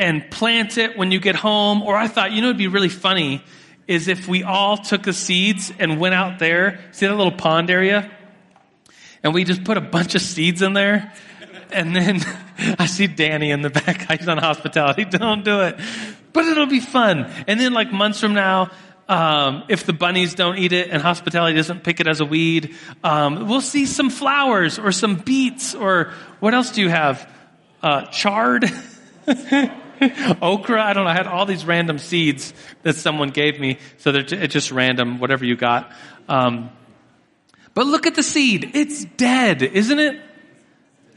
[0.00, 1.82] and plant it when you get home.
[1.82, 3.44] Or I thought, you know, it'd be really funny
[3.86, 7.70] is if we all took the seeds and went out there, see that little pond
[7.70, 8.10] area?
[9.22, 11.12] And we just put a bunch of seeds in there
[11.72, 12.20] and then
[12.78, 14.10] I see Danny in the back.
[14.18, 15.04] He's on hospitality.
[15.10, 15.78] Don't do it.
[16.32, 17.30] But it'll be fun.
[17.46, 18.70] And then like months from now,
[19.08, 22.76] um, if the bunnies don't eat it and hospitality doesn't pick it as a weed,
[23.02, 27.28] um, we'll see some flowers or some beets or what else do you have?
[27.82, 28.70] Uh, chard?
[30.42, 30.82] Okra?
[30.82, 31.10] I don't know.
[31.10, 33.78] I had all these random seeds that someone gave me.
[33.98, 35.92] So they're it's just random, whatever you got.
[36.28, 36.70] Um,
[37.74, 38.72] but look at the seed.
[38.74, 40.20] It's dead, isn't it?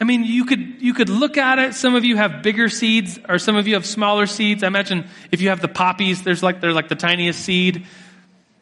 [0.01, 1.75] I mean, you could, you could look at it.
[1.75, 4.63] Some of you have bigger seeds, or some of you have smaller seeds.
[4.63, 7.85] I imagine if you have the poppies, there's like, they're like the tiniest seed.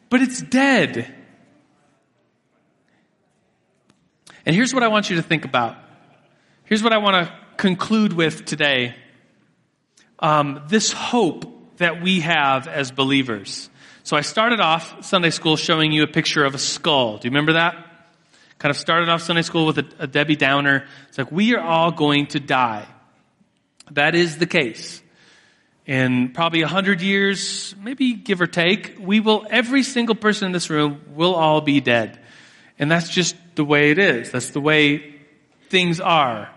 [0.08, 1.12] But it's dead.
[4.44, 5.76] And here's what I want you to think about.
[6.64, 8.94] Here's what I want to conclude with today.
[10.22, 13.68] Um, this hope that we have as believers.
[14.04, 17.18] So I started off Sunday school showing you a picture of a skull.
[17.18, 17.92] Do you remember that?
[18.62, 20.86] kind of started off Sunday school with a, a Debbie Downer.
[21.08, 22.86] It's like, we are all going to die.
[23.90, 25.02] That is the case.
[25.84, 30.52] In probably a hundred years, maybe give or take, we will, every single person in
[30.52, 32.20] this room will all be dead.
[32.78, 34.30] And that's just the way it is.
[34.30, 35.16] That's the way
[35.68, 36.48] things are.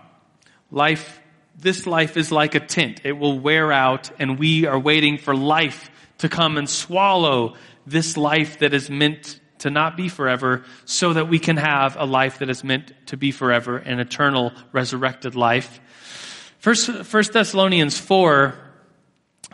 [0.70, 1.20] Life,
[1.58, 3.00] this life is like a tent.
[3.04, 7.54] It will wear out and we are waiting for life to come and swallow
[7.86, 12.04] this life that is meant to not be forever so that we can have a
[12.04, 15.80] life that is meant to be forever, an eternal resurrected life.
[16.58, 18.54] First, First Thessalonians 4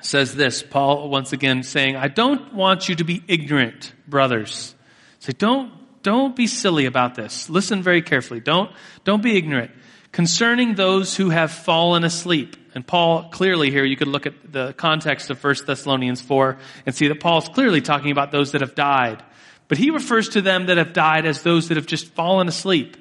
[0.01, 4.75] says this, Paul once again saying, I don't want you to be ignorant, brothers.
[5.21, 5.73] Say, don't,
[6.03, 7.49] don't be silly about this.
[7.49, 8.41] Listen very carefully.
[8.41, 8.71] Don't,
[9.05, 9.71] don't be ignorant.
[10.13, 12.57] Concerning those who have fallen asleep.
[12.75, 16.95] And Paul clearly here, you could look at the context of 1 Thessalonians 4 and
[16.95, 19.23] see that Paul's clearly talking about those that have died.
[19.69, 22.97] But he refers to them that have died as those that have just fallen asleep.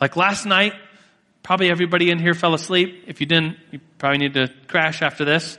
[0.00, 0.74] Like last night,
[1.44, 3.04] probably everybody in here fell asleep.
[3.06, 5.58] If you didn't, you probably need to crash after this.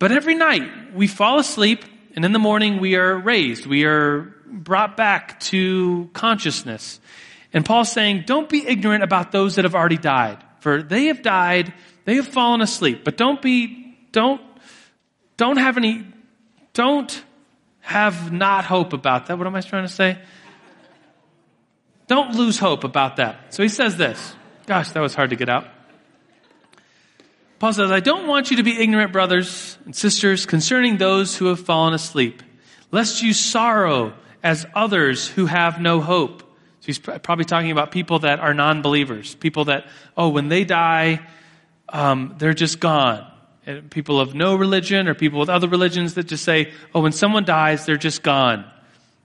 [0.00, 1.84] But every night we fall asleep
[2.16, 3.66] and in the morning we are raised.
[3.66, 7.00] We are brought back to consciousness.
[7.52, 10.42] And Paul's saying, don't be ignorant about those that have already died.
[10.60, 11.72] For they have died,
[12.04, 13.04] they have fallen asleep.
[13.04, 14.40] But don't be, don't,
[15.36, 16.06] don't have any,
[16.74, 17.24] don't
[17.80, 19.38] have not hope about that.
[19.38, 20.18] What am I trying to say?
[22.08, 23.54] Don't lose hope about that.
[23.54, 24.34] So he says this.
[24.66, 25.68] Gosh, that was hard to get out.
[27.58, 31.46] Paul says, I don't want you to be ignorant, brothers and sisters, concerning those who
[31.46, 32.42] have fallen asleep,
[32.92, 36.42] lest you sorrow as others who have no hope.
[36.86, 41.20] He's probably talking about people that are non believers, people that, oh, when they die,
[41.88, 43.26] um, they're just gone.
[43.66, 47.10] And people of no religion or people with other religions that just say, oh, when
[47.10, 48.64] someone dies, they're just gone.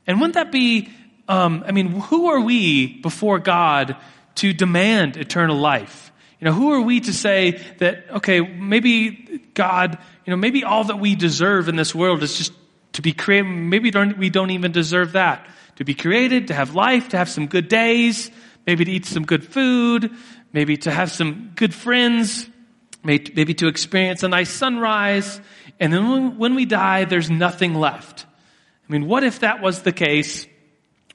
[0.07, 0.89] And wouldn't that be,
[1.27, 3.95] um, I mean, who are we before God
[4.35, 6.11] to demand eternal life?
[6.39, 10.85] You know, who are we to say that, okay, maybe God, you know, maybe all
[10.85, 12.53] that we deserve in this world is just
[12.93, 13.47] to be created.
[13.47, 15.47] Maybe don't, we don't even deserve that.
[15.77, 18.29] To be created, to have life, to have some good days,
[18.67, 20.11] maybe to eat some good food,
[20.53, 22.47] maybe to have some good friends,
[23.03, 25.41] maybe to experience a nice sunrise.
[25.79, 28.25] And then when we die, there's nothing left.
[28.87, 30.45] I mean, what if that was the case?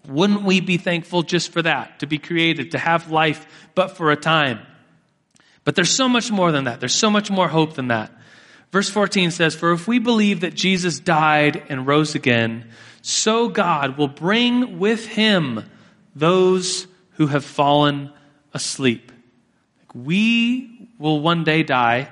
[0.09, 2.01] Wouldn't we be thankful just for that?
[2.01, 4.61] To be created, to have life, but for a time.
[5.65, 6.81] But there's so much more than that.
[6.81, 8.13] There's so much more hope than that.
[8.73, 12.71] Verse 14 says, For if we believe that Jesus died and rose again,
[13.03, 15.65] so God will bring with him
[16.15, 18.13] those who have fallen
[18.53, 19.13] asleep.
[19.95, 22.11] We will one day die,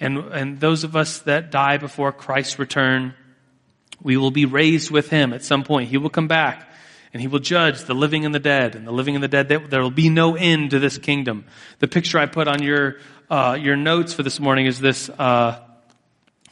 [0.00, 3.14] and, and those of us that die before Christ's return,
[4.02, 5.90] we will be raised with him at some point.
[5.90, 6.68] He will come back
[7.12, 8.74] and he will judge the living and the dead.
[8.74, 11.46] And the living and the dead, there will be no end to this kingdom.
[11.78, 12.96] The picture I put on your,
[13.30, 15.58] uh, your notes for this morning is this, uh,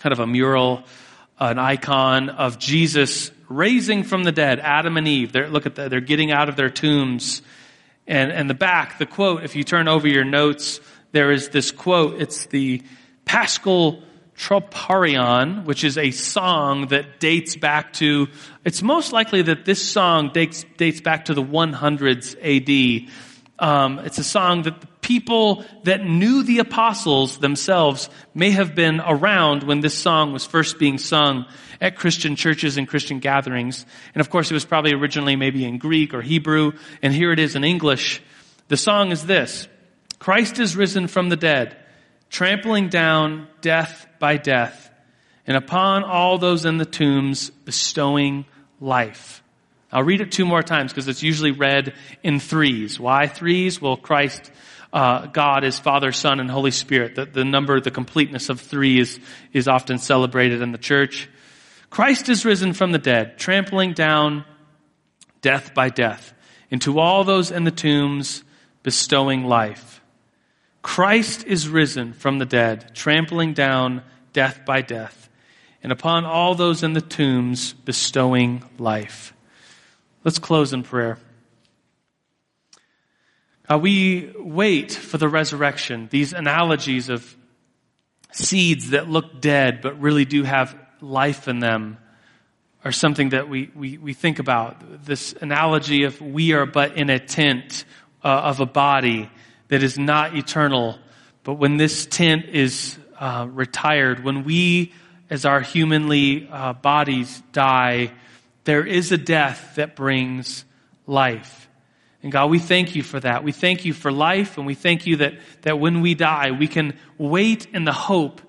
[0.00, 0.84] kind of a mural,
[1.38, 5.32] an icon of Jesus raising from the dead, Adam and Eve.
[5.32, 5.90] They're, look at that.
[5.90, 7.42] They're getting out of their tombs.
[8.06, 10.80] And, and the back, the quote, if you turn over your notes,
[11.12, 12.20] there is this quote.
[12.20, 12.82] It's the
[13.24, 14.02] Paschal
[14.36, 18.28] Troparion, which is a song that dates back to,
[18.64, 23.10] it's most likely that this song dates, dates back to the 100s AD.
[23.58, 29.00] Um, it's a song that the people that knew the apostles themselves may have been
[29.00, 31.46] around when this song was first being sung
[31.80, 33.86] at Christian churches and Christian gatherings.
[34.14, 37.38] And of course, it was probably originally maybe in Greek or Hebrew, and here it
[37.38, 38.22] is in English.
[38.68, 39.68] The song is this
[40.18, 41.76] Christ is risen from the dead
[42.28, 44.90] trampling down death by death,
[45.46, 48.44] and upon all those in the tombs bestowing
[48.80, 49.42] life.
[49.96, 53.00] I'll read it two more times because it's usually read in threes.
[53.00, 53.80] Why threes?
[53.80, 54.52] Well, Christ,
[54.92, 57.14] uh, God is Father, Son, and Holy Spirit.
[57.14, 59.18] The, the number, the completeness of three is,
[59.54, 61.30] is often celebrated in the church.
[61.88, 64.44] Christ is risen from the dead, trampling down
[65.40, 66.34] death by death,
[66.70, 68.44] into all those in the tombs
[68.82, 70.02] bestowing life.
[70.82, 74.02] Christ is risen from the dead, trampling down
[74.34, 75.30] death by death,
[75.82, 79.32] and upon all those in the tombs bestowing life.
[80.26, 81.18] Let's close in prayer.
[83.70, 87.36] Uh, we wait for the resurrection, these analogies of
[88.32, 91.98] seeds that look dead but really do have life in them
[92.84, 95.04] are something that we, we, we think about.
[95.04, 97.84] This analogy of we are but in a tent
[98.24, 99.30] uh, of a body
[99.68, 100.98] that is not eternal.
[101.44, 104.92] But when this tent is uh, retired, when we,
[105.30, 108.10] as our humanly uh, bodies, die,
[108.66, 110.64] there is a death that brings
[111.06, 111.68] life.
[112.22, 113.44] And God, we thank you for that.
[113.44, 116.66] We thank you for life and we thank you that, that when we die, we
[116.66, 118.40] can wait in the hope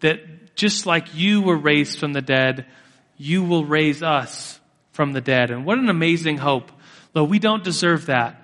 [0.00, 2.66] that just like you were raised from the dead,
[3.18, 4.58] you will raise us
[4.92, 5.50] from the dead.
[5.50, 6.72] And what an amazing hope.
[7.14, 8.42] Lord, we don't deserve that.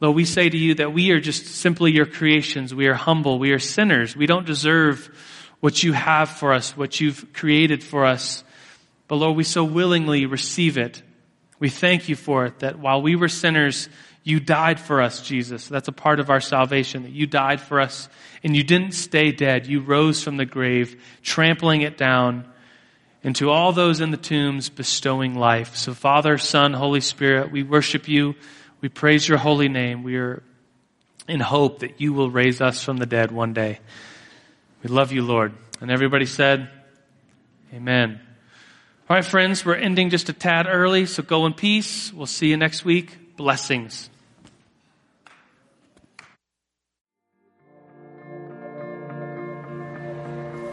[0.00, 2.74] Lord, we say to you that we are just simply your creations.
[2.74, 3.38] We are humble.
[3.38, 4.16] We are sinners.
[4.16, 5.08] We don't deserve
[5.60, 8.42] what you have for us, what you've created for us.
[9.08, 11.02] But Lord, we so willingly receive it.
[11.58, 13.88] We thank you for it, that while we were sinners,
[14.22, 15.68] you died for us, Jesus.
[15.68, 18.08] That's a part of our salvation, that you died for us
[18.42, 19.66] and you didn't stay dead.
[19.66, 22.46] You rose from the grave, trampling it down,
[23.22, 25.76] and to all those in the tombs, bestowing life.
[25.76, 28.34] So, Father, Son, Holy Spirit, we worship you.
[28.82, 30.02] We praise your holy name.
[30.02, 30.42] We are
[31.26, 33.80] in hope that you will raise us from the dead one day.
[34.82, 35.54] We love you, Lord.
[35.80, 36.68] And everybody said,
[37.72, 38.23] Amen.
[39.06, 42.10] All right, friends, we're ending just a tad early, so go in peace.
[42.10, 43.36] We'll see you next week.
[43.36, 44.08] Blessings.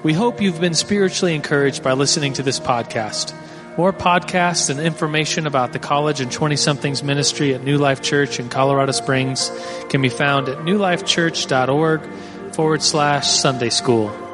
[0.01, 3.35] We hope you've been spiritually encouraged by listening to this podcast.
[3.77, 8.39] More podcasts and information about the college and 20 somethings ministry at New Life Church
[8.39, 9.51] in Colorado Springs
[9.89, 14.30] can be found at newlifechurch.org forward slash Sunday school.